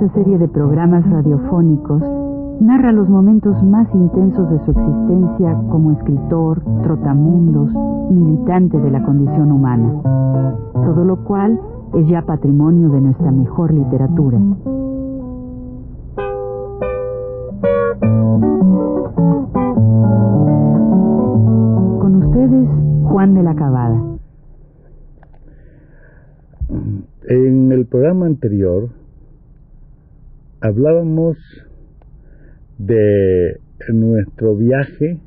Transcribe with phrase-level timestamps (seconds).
[0.00, 2.00] esta serie de programas radiofónicos,
[2.58, 7.68] narra los momentos más intensos de su existencia como escritor, trotamundos,
[8.10, 10.00] militante de la condición humana,
[10.72, 11.60] todo lo cual
[11.92, 14.38] es ya patrimonio de nuestra mejor literatura.
[22.00, 22.68] Con ustedes,
[23.04, 24.02] Juan de la Cabada.
[27.28, 28.99] En el programa anterior
[30.60, 31.36] hablábamos
[32.78, 33.60] de
[33.92, 35.18] nuestro viaje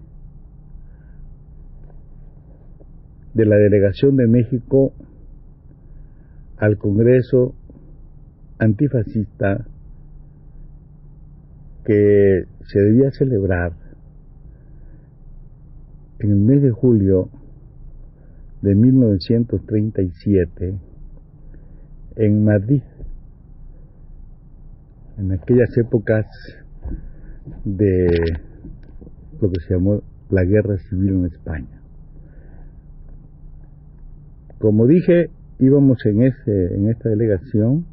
[3.33, 4.93] de la delegación de México
[6.57, 7.55] al Congreso
[8.59, 9.65] antifascista
[11.83, 13.73] que se debía celebrar
[16.19, 17.29] en el mes de julio
[18.61, 20.79] de 1937
[22.15, 22.83] en Madrid,
[25.17, 26.25] en aquellas épocas
[27.65, 28.07] de
[29.41, 31.81] lo que se llamó la guerra civil en España.
[34.59, 37.85] Como dije, íbamos en, en esta delegación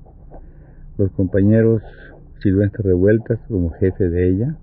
[0.97, 1.83] los compañeros
[2.43, 4.57] Silvestre Revueltas como jefe de ella,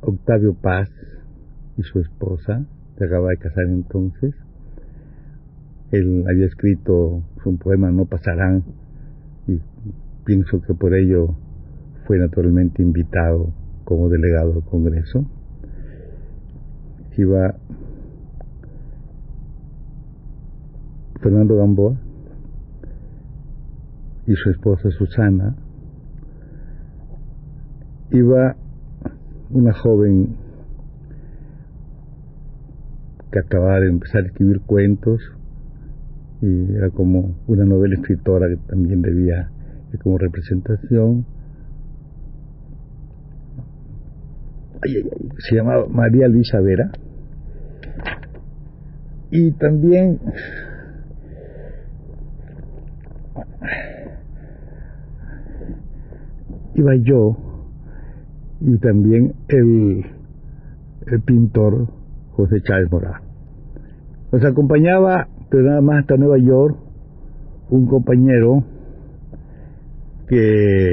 [0.00, 0.90] Octavio Paz
[1.76, 2.64] y su esposa,
[2.98, 4.34] se acaba de casar entonces.
[5.90, 8.64] Él había escrito un poema No pasarán
[10.24, 11.34] pienso que por ello
[12.06, 13.52] fue naturalmente invitado
[13.84, 15.24] como delegado al Congreso.
[17.16, 17.56] Iba
[21.20, 21.96] Fernando Gamboa
[24.26, 25.56] y su esposa Susana.
[28.10, 28.56] Iba
[29.50, 30.36] una joven
[33.30, 35.20] que acababa de empezar a escribir cuentos
[36.40, 39.50] y era como una novela escritora que también debía
[39.98, 41.26] como representación.
[45.38, 46.90] se llamaba María Luisa Vera.
[49.30, 50.20] Y también
[56.74, 57.36] iba yo
[58.60, 60.04] y también el,
[61.06, 61.88] el pintor
[62.32, 63.22] José Chávez Morá.
[64.32, 66.76] Nos acompañaba, pero nada más hasta Nueva York,
[67.70, 68.64] un compañero
[70.28, 70.92] que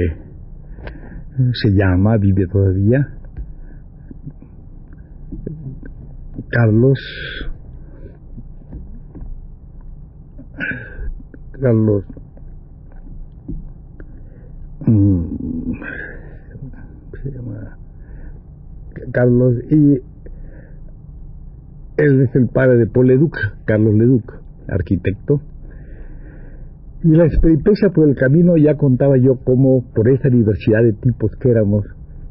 [1.53, 3.07] se llama, vive todavía,
[6.49, 6.99] Carlos
[11.59, 12.03] Carlos
[14.87, 15.25] mm,
[17.23, 17.77] se llama
[19.11, 20.01] Carlos y
[21.97, 25.41] él es el padre de Paul Leduc, Carlos Leduc, arquitecto
[27.03, 31.31] y la experiencia por el camino ya contaba yo cómo por esa diversidad de tipos
[31.39, 31.83] que éramos,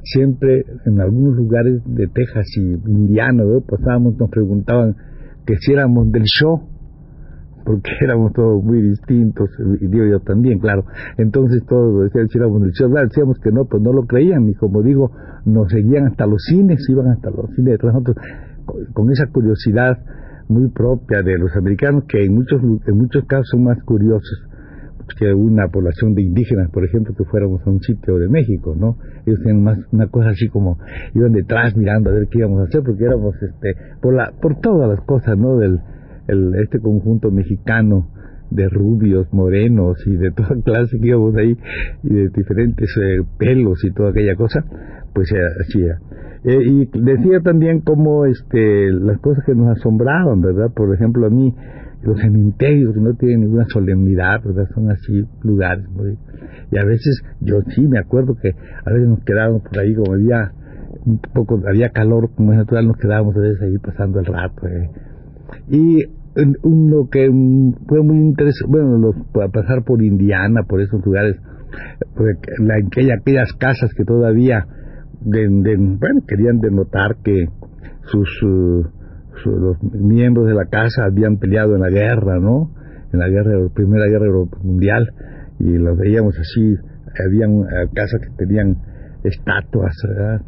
[0.04, 4.94] siempre en algunos lugares de Texas y Indiana, pasábamos, nos preguntaban
[5.44, 6.69] que si éramos del show,
[7.64, 10.84] porque éramos todos muy distintos, y digo yo también, claro.
[11.19, 14.54] Entonces todos decían si éramos del show, decíamos que no, pues no lo creían, y
[14.54, 15.10] como digo,
[15.47, 18.16] nos seguían hasta los cines, iban hasta los cines detrás de nosotros,
[18.92, 19.98] con esa curiosidad
[20.48, 24.50] muy propia de los americanos, que en muchos, en muchos casos son más curiosos
[25.19, 28.97] que una población de indígenas, por ejemplo, que fuéramos a un sitio de México, ¿no?
[29.27, 30.78] Ellos tenían más una cosa así como
[31.15, 34.60] iban detrás mirando a ver qué íbamos a hacer, porque éramos, este, por la, por
[34.60, 35.56] todas las cosas, ¿no?
[35.56, 35.81] Del
[36.28, 38.09] el, este conjunto mexicano
[38.50, 41.57] de rubios, morenos y de toda clase que íbamos ahí
[42.03, 44.65] y de diferentes eh, pelos y toda aquella cosa,
[45.15, 45.98] pues eh, así era.
[46.42, 50.72] Eh, y decía también como este las cosas que nos asombraban, ¿verdad?
[50.75, 51.54] Por ejemplo, a mí
[52.03, 54.69] los cementerios no tienen ninguna solemnidad, ¿verdad?
[54.75, 56.16] Son así lugares muy...
[56.72, 60.15] Y a veces, yo sí me acuerdo que a veces nos quedábamos por ahí, como
[60.15, 60.53] había
[61.04, 64.66] un poco, había calor, como es natural, nos quedábamos a veces ahí pasando el rato.
[64.66, 64.91] ¿eh?
[65.69, 66.04] Y
[66.63, 67.28] uno que
[67.86, 71.36] fue muy interesante, bueno, los, pasar por Indiana, por esos lugares,
[72.60, 74.66] la, aquella, aquellas casas que todavía
[75.22, 77.47] bueno, querían denotar que
[78.03, 78.43] sus...
[78.43, 79.01] Uh,
[79.47, 82.71] los miembros de la casa habían peleado en la guerra, ¿no?
[83.13, 84.27] En la guerra, primera guerra
[84.63, 85.13] mundial,
[85.59, 86.77] y los veíamos así,
[87.27, 88.77] habían eh, casas que tenían
[89.25, 89.95] estatuas,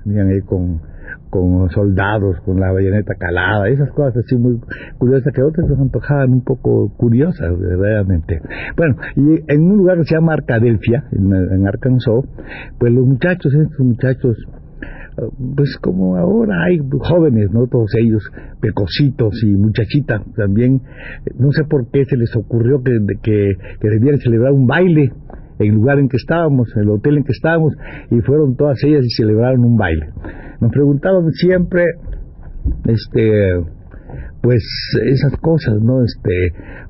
[0.04, 0.80] venían ahí con,
[1.28, 4.60] con soldados, con la bayoneta calada, esas cosas así muy
[4.98, 8.40] curiosas que otras nos antojaban un poco curiosas, verdaderamente.
[8.76, 12.24] Bueno, y en un lugar que se llama Arcadelfia, en, en Arkansas,
[12.78, 14.36] pues los muchachos, estos muchachos,
[15.54, 17.66] pues como ahora hay jóvenes, ¿no?
[17.66, 18.22] Todos ellos,
[18.60, 20.80] pecositos y muchachitas también,
[21.38, 25.12] no sé por qué se les ocurrió que, que, que debían celebrar un baile
[25.58, 27.74] en el lugar en que estábamos, en el hotel en que estábamos,
[28.10, 30.08] y fueron todas ellas y celebraron un baile.
[30.60, 31.84] Nos preguntaban siempre,
[32.86, 33.60] este,
[34.40, 34.62] pues
[35.04, 36.02] esas cosas, ¿no?
[36.02, 36.30] Este,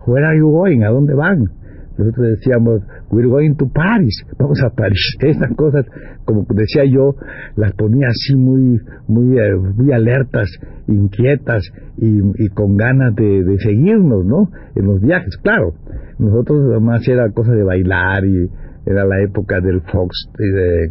[0.07, 0.83] where are you going?
[0.83, 1.62] ¿A dónde van?
[1.99, 5.17] Nosotros decíamos, we're going to Paris, vamos a París.
[5.21, 5.87] Esas cosas,
[6.25, 7.15] como decía yo,
[7.57, 10.49] las ponía así muy, muy, eh, muy alertas,
[10.89, 11.63] inquietas
[11.99, 14.51] y, con ganas de, de, seguirnos, ¿no?
[14.75, 15.75] En los viajes, claro.
[16.19, 18.49] Nosotros además era cosa de bailar y
[18.87, 20.91] era la época del Fox y de,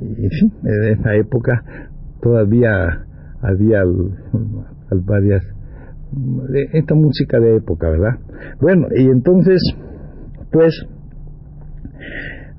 [0.00, 1.62] y sí, en esa época
[2.20, 3.04] todavía
[3.40, 3.82] había
[4.90, 5.42] varias
[6.72, 8.18] esta música de época, ¿verdad?
[8.60, 9.60] Bueno, y entonces
[10.50, 10.74] pues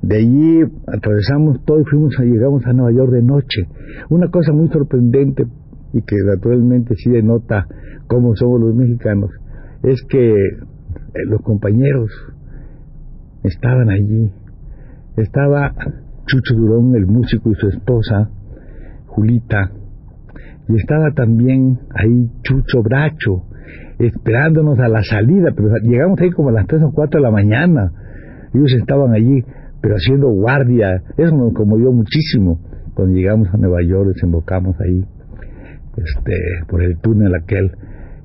[0.01, 3.67] de allí atravesamos todo y fuimos a, llegamos a Nueva York de noche.
[4.09, 5.45] Una cosa muy sorprendente
[5.93, 7.67] y que naturalmente sí denota
[8.07, 9.31] cómo somos los mexicanos
[9.83, 12.09] es que eh, los compañeros
[13.43, 14.31] estaban allí.
[15.15, 15.73] Estaba
[16.25, 18.29] Chucho Durón, el músico, y su esposa,
[19.07, 19.71] Julita.
[20.67, 23.43] Y estaba también ahí Chucho Bracho,
[23.99, 27.31] esperándonos a la salida, pero llegamos ahí como a las 3 o 4 de la
[27.31, 27.91] mañana.
[28.53, 29.43] Ellos estaban allí,
[29.81, 31.01] pero haciendo guardia.
[31.17, 32.59] Eso nos conmovió muchísimo.
[32.93, 35.03] Cuando llegamos a Nueva York, desembocamos ahí,
[35.97, 36.33] este,
[36.67, 37.71] por el túnel aquel,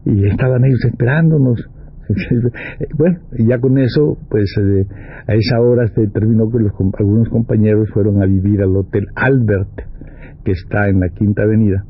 [0.04, 1.69] y estaban ellos esperándonos.
[2.98, 4.86] bueno, y ya con eso, pues eh,
[5.26, 9.82] a esa hora se terminó que los, algunos compañeros fueron a vivir al Hotel Albert,
[10.44, 11.84] que está en la Quinta Avenida.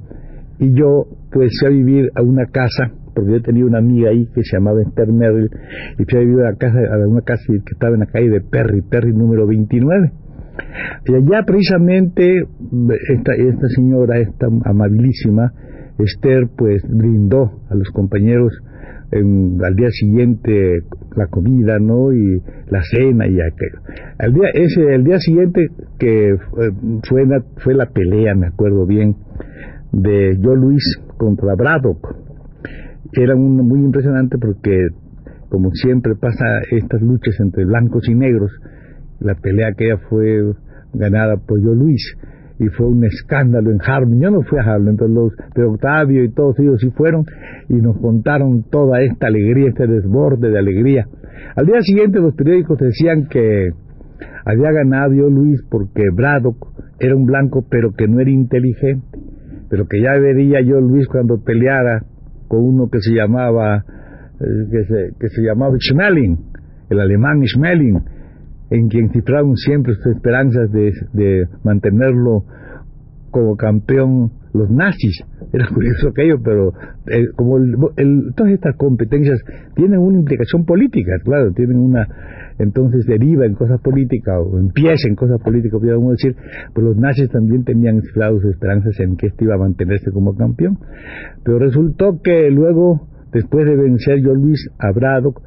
[0.59, 4.27] Y yo, pues, fui a vivir a una casa porque yo tenía una amiga ahí
[4.35, 5.51] que se llamaba Esther Merrill
[5.99, 8.41] y fui a vivir a, la casa, una casa que estaba en la calle de
[8.41, 10.13] Perry, Perry número 29.
[11.07, 12.37] Y allá precisamente
[13.09, 15.53] esta, esta señora, esta amabilísima,
[15.99, 18.53] Esther, pues brindó a los compañeros
[19.13, 20.85] al día siguiente
[21.17, 22.13] la comida, ¿no?
[22.13, 23.83] Y la cena y aquello.
[24.19, 25.69] Al día, ese, el día siguiente
[25.99, 26.35] que
[27.09, 27.27] fue,
[27.59, 29.17] fue la pelea, me acuerdo bien,
[29.93, 30.83] de Joe Luis
[31.19, 32.22] contra Braddock
[33.13, 34.89] era un, muy impresionante porque,
[35.49, 38.51] como siempre pasa estas luchas entre blancos y negros,
[39.21, 40.55] la pelea aquella fue
[40.95, 42.17] ganada por yo Luis
[42.59, 44.21] y fue un escándalo en Harlem.
[44.21, 47.25] Yo no fui a Harlem, pero, los, pero Octavio y todos ellos sí fueron
[47.69, 51.07] y nos contaron toda esta alegría, este desborde de alegría.
[51.57, 53.71] Al día siguiente los periódicos decían que
[54.45, 56.69] había ganado yo Luis porque Braddock
[57.01, 59.19] era un blanco pero que no era inteligente,
[59.69, 62.05] pero que ya vería yo Luis cuando peleara
[62.53, 66.37] con uno que se llamaba eh, que, se, que se llamaba Schmeling,
[66.91, 67.99] el alemán Schmeling,
[68.69, 72.45] en quien cifraron siempre sus esperanzas de, de mantenerlo
[73.31, 75.25] como campeón los nazis.
[75.51, 76.75] Era curioso aquello, pero
[77.07, 77.57] eh, como
[78.37, 79.41] todas estas competencias
[79.75, 82.07] tienen una implicación política, claro, tienen una
[82.63, 86.37] entonces deriva en cosas políticas o empieza en cosas políticas, podríamos decir,
[86.73, 90.79] pues los nazis también tenían sus esperanzas en que este iba a mantenerse como campeón.
[91.45, 95.43] Pero resultó que luego, después de vencer yo Luis a Braddock,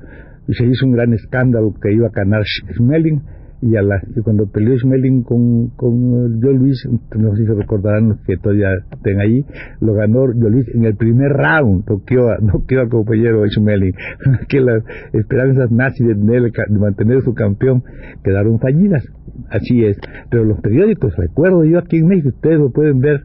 [0.47, 3.21] se hizo un gran escándalo que iba a ganar Schmeling,
[3.65, 7.53] y, a la, y cuando peleó Schmeling con, con Joe Luis, no sé si se
[7.55, 9.43] recordarán que todavía estén ahí,
[9.81, 13.93] lo ganó Joe Luis en el primer round, noqueó noqueó a compañero Schmeling,
[14.49, 17.83] que las esperanzas nazis de, mantener su campeón
[18.23, 19.03] quedaron fallidas,
[19.49, 19.97] así es,
[20.29, 23.21] pero los periódicos, recuerdo yo aquí en México, ustedes lo pueden ver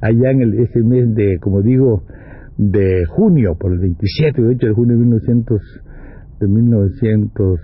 [0.00, 2.02] allá en el, ese mes de, como digo,
[2.56, 5.60] de junio, por el 27 de de junio de 1900,
[6.40, 7.60] de 1900,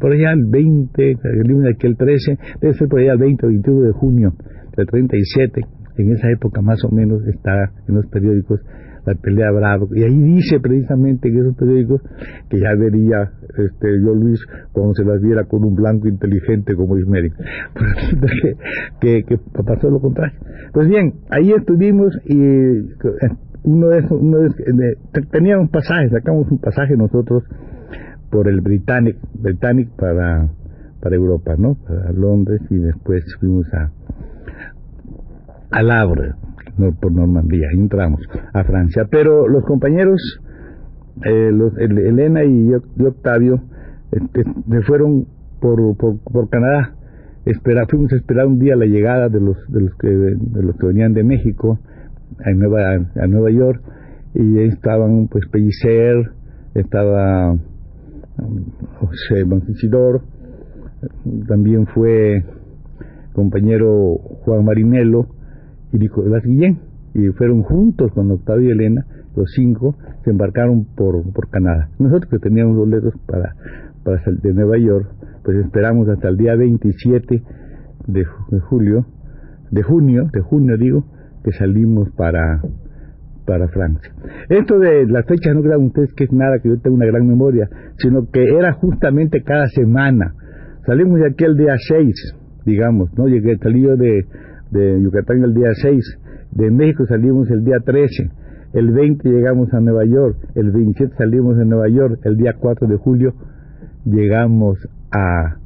[0.00, 3.46] por allá el 20, el lunes aquí el 13, debe ser por allá el 20
[3.46, 4.34] o 21 de junio
[4.76, 5.60] del 37,
[5.98, 8.60] en esa época más o menos está en los periódicos
[9.06, 12.02] la pelea Bravo, y ahí dice precisamente en esos periódicos
[12.50, 14.40] que ya vería este, yo Luis
[14.72, 17.30] cuando se las viera con un blanco inteligente como Ismeri.
[19.00, 20.36] que, que, pasó lo contrario.
[20.72, 22.82] Pues bien, ahí estuvimos y eh,
[23.62, 24.96] uno de esos, uno de,
[25.30, 27.44] tenía un pasaje, sacamos un pasaje nosotros
[28.36, 30.46] por el Britannic, Britannic para,
[31.00, 31.74] para Europa, ¿no?
[31.74, 33.90] Para Londres y después fuimos a,
[35.70, 35.82] a
[37.00, 38.20] por Normandía, y entramos
[38.52, 39.06] a Francia.
[39.10, 40.20] Pero los compañeros,
[41.24, 43.62] eh, los, Elena y, Octavio,
[44.12, 44.44] este,
[44.82, 45.26] fueron
[45.58, 46.94] por, por, Canadá
[47.46, 50.76] espera, fuimos a esperar un día la llegada de los, de los, que, de los
[50.76, 51.78] que venían de México
[52.44, 53.80] a Nueva, a Nueva York
[54.34, 56.32] y estaban pues Pellicer,
[56.74, 57.56] estaba
[58.98, 60.22] José Mancisidor,
[61.46, 62.44] también fue
[63.32, 65.26] compañero Juan Marinelo
[65.92, 66.78] y Nicolás Guillén,
[67.14, 71.90] y fueron juntos con Octavio y Elena, los cinco, se embarcaron por, por Canadá.
[71.98, 73.54] Nosotros que teníamos boletos para,
[74.02, 75.08] para salir de Nueva York,
[75.44, 77.42] pues esperamos hasta el día 27
[78.06, 79.06] de, de julio,
[79.70, 81.04] de junio, de junio digo,
[81.44, 82.62] que salimos para
[83.46, 84.12] para Francia.
[84.48, 87.26] Esto de las fechas no crean ustedes que es nada que yo tenga una gran
[87.26, 90.34] memoria, sino que era justamente cada semana.
[90.84, 92.14] Salimos de aquí el día 6,
[92.64, 93.26] digamos, ¿no?
[93.26, 94.26] Llegué, salí yo de,
[94.70, 96.18] de Yucatán el día 6,
[96.52, 98.30] de México salimos el día 13,
[98.74, 102.86] el 20 llegamos a Nueva York, el 27 salimos de Nueva York, el día 4
[102.88, 103.34] de julio
[104.04, 104.78] llegamos
[105.10, 105.56] a,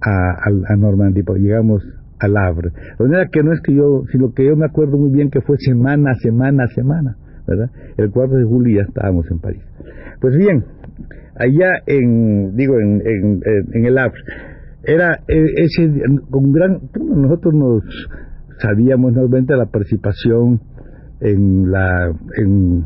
[0.00, 1.82] a, a, Normandía, llegamos
[2.22, 2.70] al Havre.
[2.98, 5.56] De que no es que yo, sino que yo me acuerdo muy bien que fue
[5.58, 7.70] semana, semana, semana, ¿verdad?
[7.96, 9.62] El 4 de julio ya estábamos en París.
[10.20, 10.64] Pues bien,
[11.36, 13.40] allá en, digo, en, en,
[13.72, 14.20] en el Havre,
[14.84, 15.90] era e, ese,
[16.30, 17.82] con gran, nosotros nos
[18.58, 20.60] sabíamos nuevamente la participación
[21.20, 22.84] en la, en,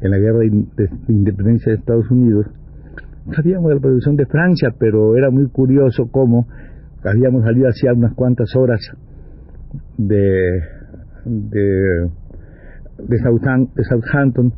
[0.00, 2.46] en la guerra de, de independencia de Estados Unidos,
[3.34, 6.46] sabíamos de la producción de Francia, pero era muy curioso cómo
[7.04, 8.80] habíamos salido hacía unas cuantas horas
[9.98, 10.60] de
[11.24, 12.10] de,
[13.18, 14.52] Southampton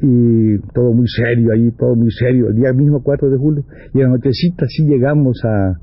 [0.00, 3.98] y todo muy serio ahí, todo muy serio, el día mismo 4 de julio, y
[3.98, 5.74] en la nochecita sí llegamos a,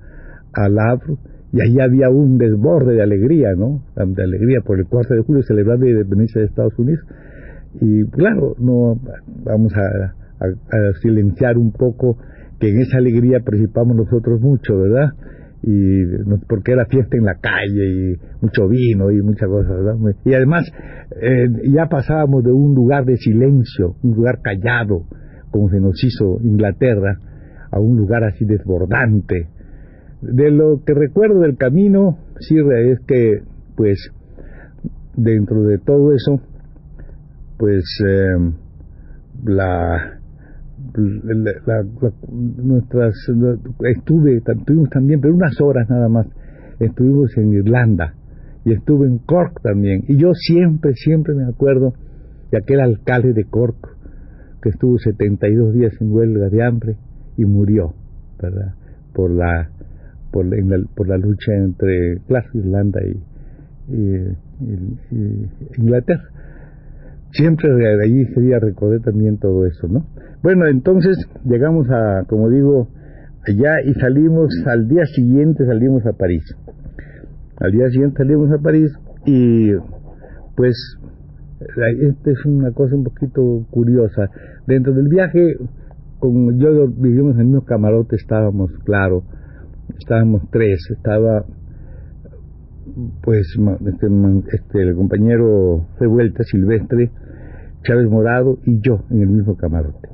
[0.53, 1.17] a Lavro,
[1.51, 3.83] y ahí había un desborde de alegría, ¿no?
[3.95, 7.03] De alegría por el 4 de julio celebrando la independencia de Estados Unidos.
[7.81, 8.99] Y claro, no
[9.43, 10.13] vamos a
[11.01, 12.17] silenciar un poco
[12.59, 15.13] que en esa alegría participamos nosotros mucho, ¿verdad?
[15.61, 16.03] Y
[16.47, 19.75] porque era fiesta en la calle y mucho vino y muchas cosas
[20.23, 20.63] y además
[21.21, 25.03] eh, ya pasábamos de un lugar de silencio un lugar callado
[25.51, 27.17] como se nos hizo Inglaterra
[27.71, 29.47] a un lugar así desbordante.
[30.21, 33.41] De lo que recuerdo del camino sí es que
[33.75, 34.11] pues
[35.15, 36.41] dentro de todo eso
[37.57, 38.53] pues eh,
[39.45, 40.18] la
[42.57, 43.15] nuestras
[43.81, 46.27] estuve estuvimos también pero unas horas nada más
[46.79, 48.15] estuvimos en Irlanda
[48.65, 50.03] y estuve en Cork también.
[50.07, 51.93] Y yo siempre siempre me acuerdo
[52.51, 53.97] de aquel alcalde de Cork
[54.61, 56.97] que estuvo 72 días en huelga de hambre
[57.37, 57.93] y murió
[58.41, 58.73] verdad
[59.13, 59.69] por la
[60.31, 60.57] por la,
[60.95, 63.23] por la lucha entre claro, Irlanda y,
[63.91, 66.29] y Inglaterra
[67.31, 70.05] siempre de ahí sería recordar también todo eso, ¿no?
[70.41, 72.87] Bueno, entonces llegamos a, como digo,
[73.47, 76.43] allá y salimos, al día siguiente salimos a París.
[77.57, 78.91] Al día siguiente salimos a París
[79.25, 79.71] y
[80.55, 80.75] pues
[81.59, 84.29] esta es una cosa un poquito curiosa.
[84.65, 85.55] Dentro del viaje,
[86.19, 89.23] con yo vivimos en el mismo camarote, estábamos, claro,
[89.97, 91.45] estábamos tres, estaba
[93.21, 94.07] pues este,
[94.51, 97.11] este, el compañero de vuelta silvestre,
[97.83, 100.09] Chávez Morado y yo en el mismo camarote.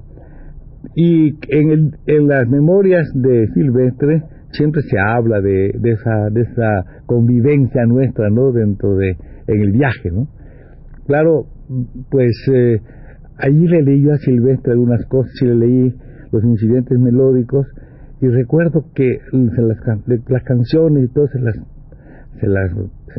[0.95, 6.41] Y en, el, en las memorias de Silvestre siempre se habla de, de, esa, de
[6.41, 8.51] esa convivencia nuestra, ¿no?
[8.51, 10.27] Dentro de, en el viaje, ¿no?
[11.07, 11.47] Claro,
[12.09, 12.81] pues eh,
[13.37, 15.93] allí le leí a Silvestre algunas cosas y le leí
[16.31, 17.67] los incidentes melódicos
[18.21, 21.27] y recuerdo que las, las canciones y todo
[22.39, 22.47] se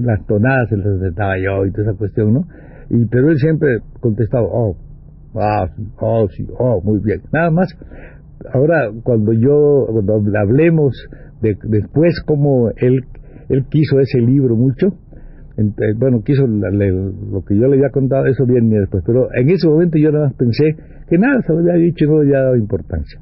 [0.01, 2.47] las tonadas se las daba yo y toda esa cuestión, ¿no?
[2.91, 4.77] Y, pero él siempre contestaba, oh,
[5.35, 5.69] ah,
[6.01, 7.23] oh, sí, oh, muy bien.
[7.33, 7.69] Nada más,
[8.53, 10.95] ahora cuando yo, cuando hablemos
[11.43, 13.01] de después cómo él,
[13.49, 14.95] él quiso ese libro mucho,
[15.59, 19.67] eh, bueno, quiso lo que yo le había contado, eso viene después, pero en ese
[19.67, 20.77] momento yo nada más pensé
[21.09, 23.21] que nada, se lo había dicho y no le había dado importancia.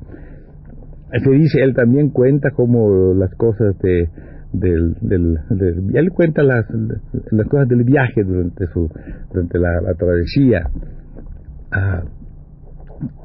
[1.12, 4.08] Se dice, él también cuenta como las cosas de
[4.54, 5.38] del, del,
[5.94, 6.64] él cuenta las,
[7.30, 8.88] las cosas del viaje durante su
[9.32, 10.70] durante la, travesía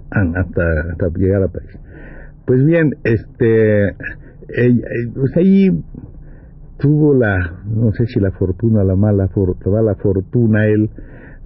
[0.09, 1.77] hasta, hasta llegar a París
[2.45, 3.95] pues bien este
[5.13, 5.69] pues ahí
[6.79, 10.89] tuvo la no sé si la fortuna la mala la mala fortuna él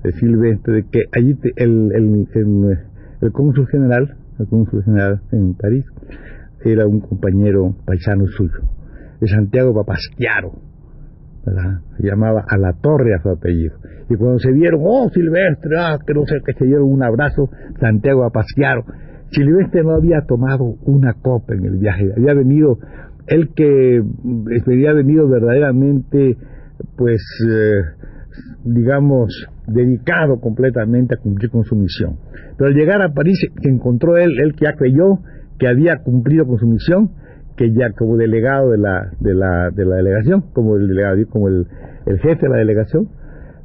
[0.01, 2.79] de Silvestre de que allí el, el, el,
[3.21, 5.85] el cónsul general el cónsul general en París
[6.63, 8.61] era un compañero paisano suyo
[9.24, 10.51] de Santiago Papasquiaro.
[11.98, 13.75] Se llamaba a la torre a su apellido.
[14.10, 17.50] Y cuando se vieron, oh Silvestre, ah, que no sé, que se dieron un abrazo,
[17.80, 18.84] Santiago Papasquiaro.
[19.32, 22.77] Silvestre no había tomado una copa en el viaje, había venido
[23.27, 24.01] él que
[24.68, 26.38] había venido verdaderamente,
[26.98, 27.82] pues, eh,
[28.65, 32.18] digamos, dedicado completamente a cumplir con su misión.
[32.58, 35.20] Pero al llegar a París se encontró él, él que ya creyó
[35.58, 37.12] que había cumplido con su misión,
[37.55, 41.48] que ya como delegado de la, de la, de la delegación, como el delegado, como
[41.48, 41.67] el,
[42.05, 43.10] jefe de la delegación,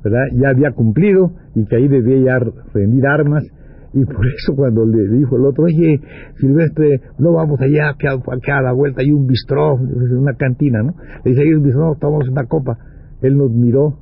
[0.04, 0.24] ¿verdad?
[0.34, 3.44] ya había cumplido y que ahí debía ya rendir armas
[3.92, 6.00] y por eso cuando le dijo el otro, oye,
[6.36, 10.94] Silvestre, no vamos allá, que a, la vuelta hay un bistró, una cantina, ¿no?
[11.24, 12.78] Le dice, ahí un bistró, tomamos una copa.
[13.22, 13.98] Él nos miró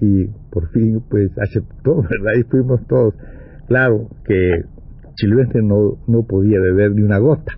[0.00, 2.40] y por fin, pues, aceptó, ¿verdad?
[2.40, 3.14] Y fuimos todos.
[3.68, 4.64] Claro que
[5.14, 7.52] Silvestre no, no podía beber ni una gota,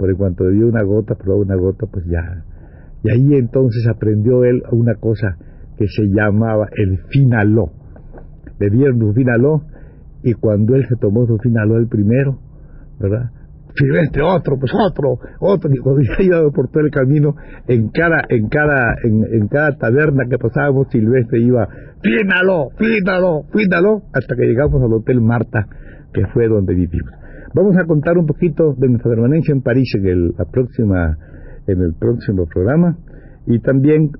[0.00, 2.42] porque cuando bebió una gota, probó una gota, pues ya.
[3.04, 5.36] Y ahí entonces aprendió él una cosa
[5.76, 7.70] que se llamaba el finaló.
[8.58, 9.60] Le dieron un finaló
[10.22, 12.38] y cuando él se tomó su finaló el primero,
[12.98, 13.30] ¿verdad?
[13.74, 17.36] Silvestre, otro, pues otro, otro, y cuando ya iba por todo el camino,
[17.68, 21.68] en cada, en cada, en, cada taberna que pasábamos, Silvestre iba,
[22.02, 25.68] fínalo, fínalo, fínalo, hasta que llegamos al Hotel Marta,
[26.14, 27.19] que fue donde vivimos.
[27.52, 31.18] Vamos a contar un poquito de nuestra permanencia en París en el, la próxima,
[31.66, 32.96] en el próximo programa
[33.46, 34.10] y también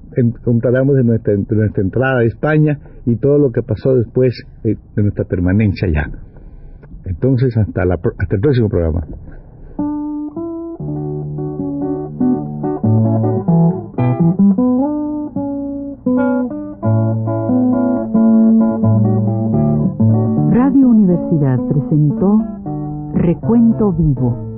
[0.43, 4.35] contaremos de nuestra, nuestra entrada a España y todo lo que pasó después
[4.65, 6.11] eh, de nuestra permanencia allá.
[7.05, 9.07] Entonces, hasta, la, hasta el próximo programa.
[20.51, 22.50] Radio Universidad presentó
[23.21, 24.50] Recuento Vivo